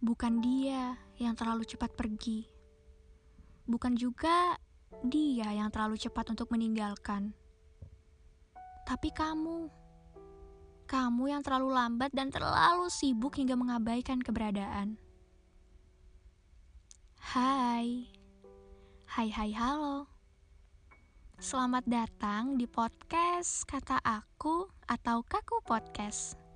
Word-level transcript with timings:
Bukan 0.00 0.40
dia 0.40 0.96
yang 1.20 1.36
terlalu 1.36 1.68
cepat 1.68 1.92
pergi. 1.92 2.48
Bukan 3.68 3.92
juga 4.00 4.56
dia 5.04 5.52
yang 5.52 5.68
terlalu 5.68 6.00
cepat 6.00 6.32
untuk 6.32 6.48
meninggalkan. 6.48 7.36
Tapi 8.88 9.12
kamu, 9.12 9.68
kamu 10.88 11.24
yang 11.28 11.44
terlalu 11.44 11.76
lambat 11.76 12.16
dan 12.16 12.32
terlalu 12.32 12.88
sibuk 12.88 13.36
hingga 13.36 13.60
mengabaikan 13.60 14.24
keberadaan. 14.24 14.96
Hai, 17.20 18.08
hai, 19.04 19.28
hai, 19.28 19.52
halo. 19.52 20.08
Selamat 21.36 21.84
datang 21.84 22.56
di 22.56 22.64
podcast 22.64 23.68
Kata 23.68 24.00
Aku 24.00 24.64
atau 24.88 25.20
Kaku 25.28 25.60
Podcast. 25.60 26.49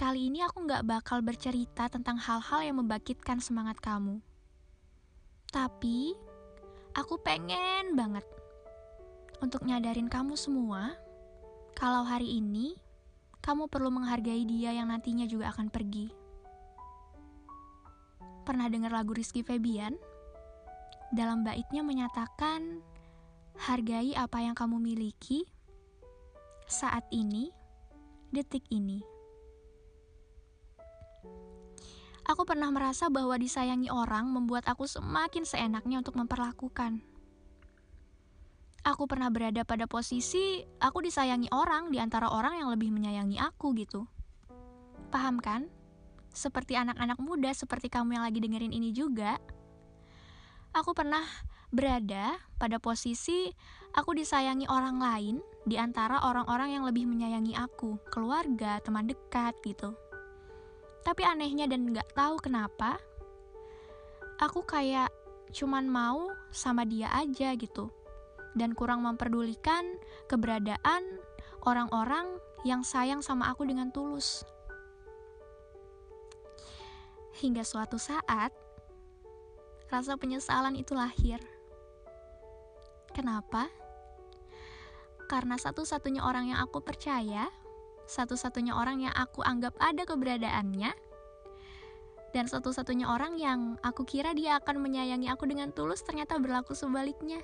Kali 0.00 0.32
ini 0.32 0.40
aku 0.40 0.64
nggak 0.64 0.88
bakal 0.88 1.20
bercerita 1.20 1.92
tentang 1.92 2.16
hal-hal 2.16 2.64
yang 2.64 2.80
membangkitkan 2.80 3.36
semangat 3.36 3.76
kamu. 3.84 4.16
Tapi, 5.52 6.16
aku 6.96 7.20
pengen 7.20 7.92
banget 7.92 8.24
untuk 9.44 9.60
nyadarin 9.68 10.08
kamu 10.08 10.40
semua 10.40 10.96
kalau 11.76 12.00
hari 12.00 12.40
ini 12.40 12.80
kamu 13.44 13.68
perlu 13.68 13.92
menghargai 13.92 14.48
dia 14.48 14.72
yang 14.72 14.88
nantinya 14.88 15.28
juga 15.28 15.52
akan 15.52 15.68
pergi. 15.68 16.08
Pernah 18.48 18.72
dengar 18.72 18.96
lagu 18.96 19.12
Rizky 19.12 19.44
Febian? 19.44 20.00
Dalam 21.12 21.44
baitnya 21.44 21.84
menyatakan, 21.84 22.80
hargai 23.68 24.16
apa 24.16 24.40
yang 24.40 24.56
kamu 24.56 24.80
miliki 24.80 25.44
saat 26.64 27.04
ini, 27.12 27.52
detik 28.32 28.64
ini. 28.72 29.19
Aku 32.30 32.46
pernah 32.46 32.70
merasa 32.70 33.10
bahwa 33.10 33.34
disayangi 33.34 33.90
orang 33.90 34.30
membuat 34.30 34.68
aku 34.70 34.86
semakin 34.86 35.42
seenaknya 35.42 35.98
untuk 35.98 36.14
memperlakukan. 36.14 37.02
Aku 38.80 39.04
pernah 39.04 39.28
berada 39.28 39.60
pada 39.66 39.84
posisi 39.84 40.64
aku 40.80 41.04
disayangi 41.04 41.52
orang 41.52 41.92
di 41.92 42.00
antara 42.00 42.32
orang 42.32 42.64
yang 42.64 42.68
lebih 42.72 42.88
menyayangi 42.94 43.36
aku 43.36 43.76
gitu. 43.76 44.08
Paham 45.12 45.36
kan? 45.42 45.68
Seperti 46.30 46.78
anak-anak 46.78 47.18
muda 47.20 47.50
seperti 47.52 47.90
kamu 47.92 48.16
yang 48.16 48.24
lagi 48.24 48.38
dengerin 48.40 48.72
ini 48.72 48.94
juga. 48.94 49.36
Aku 50.72 50.94
pernah 50.94 51.26
berada 51.74 52.38
pada 52.56 52.78
posisi 52.78 53.50
aku 53.92 54.14
disayangi 54.14 54.70
orang 54.70 55.02
lain 55.02 55.36
di 55.66 55.76
antara 55.76 56.22
orang-orang 56.22 56.78
yang 56.78 56.84
lebih 56.86 57.04
menyayangi 57.10 57.58
aku, 57.58 57.98
keluarga, 58.08 58.78
teman 58.80 59.10
dekat 59.10 59.54
gitu. 59.66 59.92
Tapi 61.00 61.22
anehnya 61.24 61.64
dan 61.64 61.90
gak 61.96 62.12
tahu 62.12 62.36
kenapa, 62.40 63.00
aku 64.40 64.64
kayak 64.64 65.08
cuman 65.50 65.88
mau 65.88 66.30
sama 66.52 66.84
dia 66.84 67.08
aja 67.12 67.56
gitu. 67.56 67.88
Dan 68.52 68.74
kurang 68.74 69.06
memperdulikan 69.06 69.96
keberadaan 70.26 71.06
orang-orang 71.62 72.26
yang 72.66 72.84
sayang 72.84 73.24
sama 73.24 73.48
aku 73.48 73.64
dengan 73.64 73.88
tulus. 73.94 74.44
Hingga 77.40 77.64
suatu 77.64 77.96
saat, 77.96 78.52
rasa 79.88 80.18
penyesalan 80.20 80.76
itu 80.76 80.92
lahir. 80.92 81.40
Kenapa? 83.16 83.70
Karena 85.30 85.56
satu-satunya 85.56 86.26
orang 86.26 86.50
yang 86.52 86.58
aku 86.60 86.82
percaya 86.82 87.48
satu-satunya 88.10 88.74
orang 88.74 89.06
yang 89.06 89.14
aku 89.14 89.46
anggap 89.46 89.78
ada 89.78 90.02
keberadaannya, 90.02 90.90
dan 92.34 92.44
satu-satunya 92.46 93.06
orang 93.06 93.38
yang 93.38 93.78
aku 93.86 94.02
kira 94.02 94.34
dia 94.34 94.58
akan 94.58 94.82
menyayangi 94.82 95.30
aku 95.30 95.46
dengan 95.46 95.70
tulus 95.70 96.02
ternyata 96.02 96.38
berlaku 96.38 96.74
sebaliknya. 96.74 97.38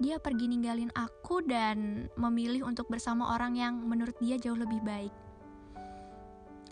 Dia 0.00 0.16
pergi 0.16 0.48
ninggalin 0.48 0.88
aku 0.96 1.44
dan 1.44 2.08
memilih 2.16 2.64
untuk 2.64 2.88
bersama 2.88 3.36
orang 3.36 3.52
yang 3.52 3.76
menurut 3.84 4.16
dia 4.16 4.40
jauh 4.40 4.56
lebih 4.56 4.80
baik. 4.80 5.12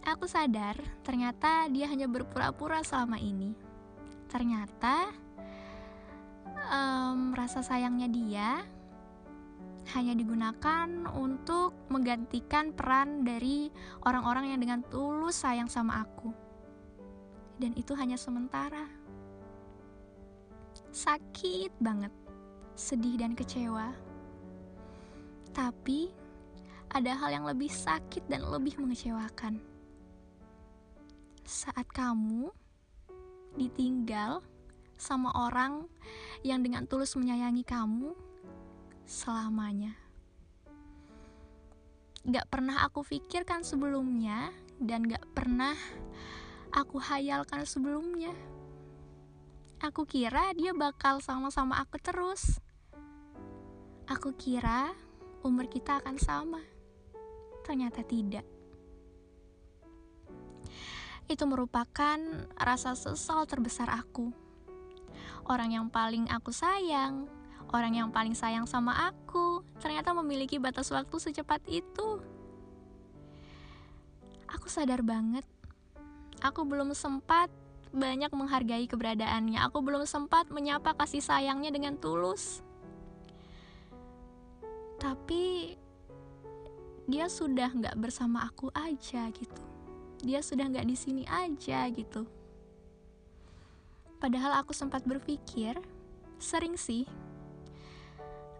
Aku 0.09 0.25
sadar 0.25 0.81
ternyata 1.05 1.69
dia 1.69 1.85
hanya 1.93 2.09
berpura-pura 2.09 2.81
selama 2.81 3.21
ini. 3.21 3.53
Ternyata 4.33 5.13
um, 6.73 7.37
rasa 7.37 7.61
sayangnya 7.61 8.09
dia 8.09 8.65
hanya 9.97 10.13
digunakan 10.13 10.89
untuk 11.17 11.73
menggantikan 11.89 12.77
peran 12.77 13.25
dari 13.25 13.73
orang-orang 14.05 14.53
yang 14.53 14.61
dengan 14.61 14.81
tulus 14.87 15.41
sayang 15.41 15.71
sama 15.71 16.05
aku. 16.05 16.31
Dan 17.59 17.75
itu 17.75 17.97
hanya 17.97 18.21
sementara. 18.21 18.85
Sakit 20.93 21.73
banget, 21.81 22.13
sedih 22.77 23.17
dan 23.17 23.33
kecewa. 23.33 23.91
Tapi 25.57 26.13
ada 26.93 27.13
hal 27.17 27.31
yang 27.33 27.45
lebih 27.49 27.69
sakit 27.69 28.29
dan 28.29 28.45
lebih 28.47 28.77
mengecewakan. 28.81 29.61
Saat 31.49 31.89
kamu 31.97 32.53
ditinggal 33.57 34.45
sama 34.99 35.33
orang 35.35 35.89
yang 36.45 36.61
dengan 36.61 36.85
tulus 36.85 37.17
menyayangi 37.17 37.65
kamu, 37.65 38.13
selamanya. 39.09 39.97
Gak 42.29 42.45
pernah 42.53 42.85
aku 42.85 43.01
pikirkan 43.09 43.65
sebelumnya 43.65 44.53
dan 44.77 45.09
gak 45.09 45.25
pernah 45.33 45.73
aku 46.77 47.01
hayalkan 47.01 47.65
sebelumnya. 47.65 48.37
Aku 49.81 50.05
kira 50.05 50.53
dia 50.53 50.77
bakal 50.77 51.25
sama-sama 51.25 51.81
aku 51.81 51.97
terus. 51.97 52.61
Aku 54.05 54.37
kira 54.37 54.93
umur 55.41 55.73
kita 55.73 56.05
akan 56.05 56.21
sama. 56.21 56.61
Ternyata 57.65 58.05
tidak. 58.05 58.45
Itu 61.33 61.49
merupakan 61.49 62.21
rasa 62.61 62.93
sesal 62.93 63.49
terbesar 63.49 63.89
aku. 63.89 64.29
Orang 65.49 65.73
yang 65.73 65.89
paling 65.89 66.29
aku 66.29 66.53
sayang, 66.53 67.38
orang 67.73 67.97
yang 67.97 68.09
paling 68.09 68.33
sayang 68.33 68.65
sama 68.65 69.13
aku 69.13 69.65
ternyata 69.79 70.13
memiliki 70.17 70.57
batas 70.57 70.89
waktu 70.93 71.17
secepat 71.21 71.61
itu. 71.69 72.21
Aku 74.49 74.67
sadar 74.73 75.05
banget, 75.05 75.45
aku 76.41 76.65
belum 76.65 76.97
sempat 76.97 77.53
banyak 77.93 78.33
menghargai 78.33 78.89
keberadaannya. 78.89 79.61
Aku 79.69 79.81
belum 79.81 80.05
sempat 80.05 80.49
menyapa 80.53 80.97
kasih 80.97 81.25
sayangnya 81.25 81.73
dengan 81.73 81.97
tulus. 81.97 82.61
Tapi 84.99 85.77
dia 87.09 87.31
sudah 87.31 87.73
nggak 87.73 87.97
bersama 87.97 88.45
aku 88.45 88.69
aja 88.77 89.29
gitu. 89.33 89.63
Dia 90.21 90.43
sudah 90.43 90.69
nggak 90.69 90.89
di 90.89 90.97
sini 90.99 91.25
aja 91.25 91.89
gitu. 91.89 92.27
Padahal 94.19 94.59
aku 94.59 94.75
sempat 94.75 95.07
berpikir, 95.07 95.79
sering 96.43 96.75
sih 96.75 97.07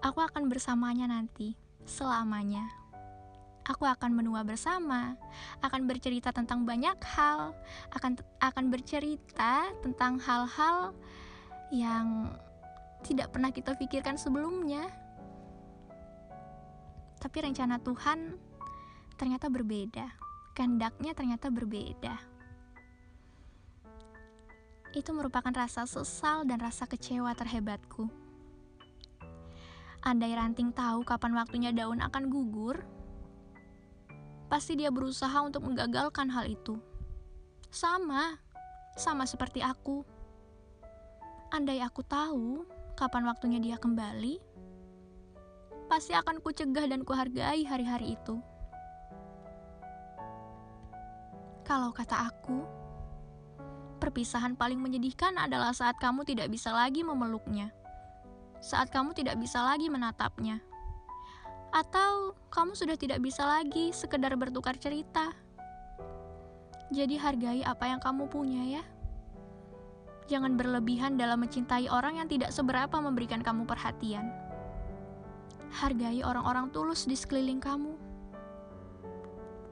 Aku 0.09 0.25
akan 0.25 0.49
bersamanya 0.49 1.05
nanti, 1.05 1.53
selamanya. 1.85 2.65
Aku 3.69 3.85
akan 3.85 4.17
menua 4.17 4.41
bersama, 4.41 5.21
akan 5.61 5.85
bercerita 5.85 6.33
tentang 6.33 6.65
banyak 6.65 6.97
hal, 7.13 7.53
akan 7.93 8.17
akan 8.41 8.65
bercerita 8.73 9.69
tentang 9.85 10.17
hal-hal 10.17 10.97
yang 11.69 12.33
tidak 13.05 13.29
pernah 13.37 13.53
kita 13.53 13.77
pikirkan 13.77 14.17
sebelumnya. 14.17 14.89
Tapi 17.21 17.45
rencana 17.45 17.77
Tuhan 17.77 18.41
ternyata 19.21 19.53
berbeda. 19.53 20.09
Kehendaknya 20.57 21.13
ternyata 21.13 21.53
berbeda. 21.53 22.17
Itu 24.97 25.13
merupakan 25.13 25.53
rasa 25.53 25.85
sesal 25.85 26.49
dan 26.49 26.65
rasa 26.65 26.89
kecewa 26.89 27.37
terhebatku. 27.37 28.28
Andai 29.99 30.31
ranting 30.31 30.71
tahu 30.71 31.03
kapan 31.03 31.35
waktunya 31.35 31.75
daun 31.75 31.99
akan 31.99 32.31
gugur, 32.31 32.87
pasti 34.47 34.79
dia 34.79 34.95
berusaha 34.95 35.35
untuk 35.43 35.67
menggagalkan 35.67 36.31
hal 36.31 36.47
itu. 36.47 36.79
Sama, 37.75 38.39
sama 38.95 39.27
seperti 39.27 39.59
aku. 39.59 40.07
Andai 41.51 41.83
aku 41.83 42.07
tahu 42.07 42.63
kapan 42.95 43.27
waktunya 43.27 43.59
dia 43.59 43.75
kembali, 43.75 44.39
pasti 45.91 46.15
akan 46.15 46.39
kucegah 46.47 46.87
dan 46.87 47.03
kuhargai 47.03 47.67
hari-hari 47.67 48.15
itu. 48.15 48.39
Kalau 51.67 51.91
kata 51.91 52.31
aku, 52.31 52.63
perpisahan 53.99 54.55
paling 54.55 54.79
menyedihkan 54.79 55.35
adalah 55.43 55.75
saat 55.75 55.99
kamu 55.99 56.23
tidak 56.23 56.55
bisa 56.55 56.71
lagi 56.71 57.03
memeluknya 57.03 57.75
saat 58.59 58.91
kamu 58.91 59.15
tidak 59.15 59.39
bisa 59.39 59.63
lagi 59.63 59.87
menatapnya. 59.87 60.59
Atau 61.71 62.35
kamu 62.49 62.73
sudah 62.75 62.97
tidak 62.97 63.21
bisa 63.21 63.45
lagi 63.45 63.93
sekedar 63.93 64.33
bertukar 64.35 64.75
cerita. 64.81 65.37
Jadi 66.89 67.21
hargai 67.21 67.61
apa 67.61 67.85
yang 67.85 68.01
kamu 68.01 68.25
punya 68.33 68.81
ya. 68.81 68.85
Jangan 70.29 70.57
berlebihan 70.61 71.17
dalam 71.17 71.41
mencintai 71.41 71.89
orang 71.89 72.21
yang 72.21 72.29
tidak 72.29 72.53
seberapa 72.53 72.97
memberikan 73.01 73.41
kamu 73.41 73.65
perhatian. 73.65 74.29
Hargai 75.69 76.25
orang-orang 76.25 76.73
tulus 76.73 77.05
di 77.05 77.17
sekeliling 77.17 77.61
kamu. 77.61 77.93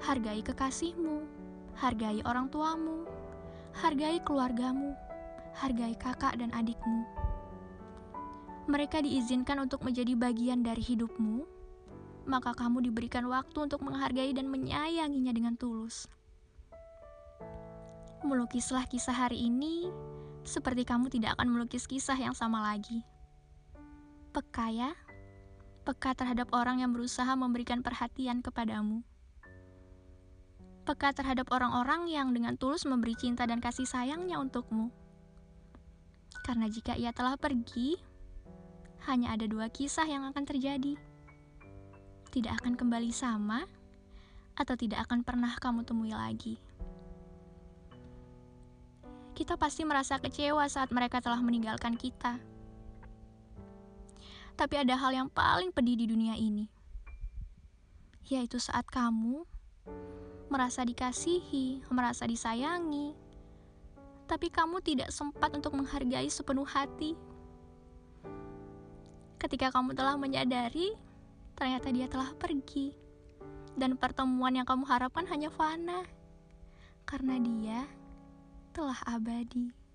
Hargai 0.05 0.45
kekasihmu, 0.45 1.25
hargai 1.81 2.21
orang 2.29 2.53
tuamu, 2.53 3.09
hargai 3.73 4.21
keluargamu, 4.21 4.93
hargai 5.57 5.97
kakak 5.97 6.37
dan 6.37 6.53
adikmu. 6.53 7.05
Mereka 8.67 8.99
diizinkan 8.99 9.63
untuk 9.63 9.87
menjadi 9.87 10.19
bagian 10.19 10.67
dari 10.67 10.83
hidupmu, 10.83 11.47
maka 12.27 12.51
kamu 12.51 12.83
diberikan 12.91 13.31
waktu 13.31 13.55
untuk 13.63 13.79
menghargai 13.87 14.35
dan 14.35 14.51
menyayanginya 14.51 15.31
dengan 15.31 15.55
tulus. 15.55 16.11
Melukislah 18.27 18.91
kisah 18.91 19.15
hari 19.15 19.47
ini 19.47 19.87
seperti 20.43 20.83
kamu 20.83 21.11
tidak 21.11 21.39
akan 21.39 21.55
melukis 21.55 21.87
kisah 21.87 22.19
yang 22.19 22.35
sama 22.35 22.59
lagi. 22.59 23.07
Peka 24.35 24.67
ya, 24.75 24.91
peka 25.87 26.19
terhadap 26.19 26.51
orang 26.51 26.83
yang 26.83 26.91
berusaha 26.91 27.31
memberikan 27.39 27.87
perhatian 27.87 28.43
kepadamu. 28.43 29.07
Peka 30.87 31.15
terhadap 31.15 31.51
orang-orang 31.55 32.11
yang 32.11 32.35
dengan 32.35 32.59
tulus 32.59 32.87
memberi 32.87 33.15
cinta 33.15 33.47
dan 33.47 33.63
kasih 33.63 33.87
sayangnya 33.87 34.39
untukmu. 34.39 34.91
Karena 36.47 36.71
jika 36.71 36.95
ia 36.95 37.11
telah 37.11 37.35
pergi, 37.35 37.99
hanya 39.07 39.35
ada 39.35 39.47
dua 39.47 39.71
kisah 39.71 40.07
yang 40.07 40.27
akan 40.29 40.45
terjadi. 40.45 40.99
Tidak 42.31 42.53
akan 42.63 42.77
kembali 42.77 43.11
sama, 43.15 43.65
atau 44.59 44.75
tidak 44.77 45.09
akan 45.09 45.25
pernah 45.25 45.55
kamu 45.57 45.87
temui 45.87 46.13
lagi 46.13 46.61
kita 49.37 49.61
pasti 49.61 49.85
merasa 49.85 50.17
kecewa 50.17 50.65
saat 50.65 50.89
mereka 50.89 51.21
telah 51.21 51.37
meninggalkan 51.45 51.93
kita. 52.01 52.41
Tapi 54.57 54.75
ada 54.81 54.97
hal 54.97 55.13
yang 55.13 55.29
paling 55.29 55.69
pedih 55.69 55.93
di 55.93 56.09
dunia 56.09 56.33
ini, 56.33 56.65
yaitu 58.33 58.57
saat 58.57 58.89
kamu 58.89 59.45
merasa 60.49 60.81
dikasihi, 60.89 61.85
merasa 61.93 62.25
disayangi, 62.25 63.13
tapi 64.25 64.49
kamu 64.49 64.81
tidak 64.81 65.13
sempat 65.13 65.53
untuk 65.53 65.77
menghargai 65.77 66.33
sepenuh 66.33 66.65
hati. 66.65 67.13
Ketika 69.37 69.69
kamu 69.69 69.93
telah 69.93 70.17
menyadari, 70.17 70.97
ternyata 71.57 71.93
dia 71.93 72.09
telah 72.09 72.33
pergi, 72.37 72.97
dan 73.77 74.01
pertemuan 74.01 74.57
yang 74.57 74.65
kamu 74.65 74.89
harapkan 74.89 75.29
hanya 75.29 75.53
fana 75.53 76.09
karena 77.05 77.37
dia 77.39 77.81
telah 78.73 78.97
abadi. 79.05 79.86